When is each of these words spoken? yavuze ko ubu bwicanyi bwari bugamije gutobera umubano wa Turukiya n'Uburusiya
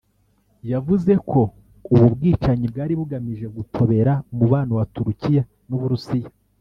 yavuze 0.71 1.11
ko 1.29 1.41
ubu 1.93 2.05
bwicanyi 2.13 2.65
bwari 2.71 2.93
bugamije 2.99 3.45
gutobera 3.55 4.13
umubano 4.33 4.71
wa 4.79 4.85
Turukiya 4.93 5.43
n'Uburusiya 5.69 6.29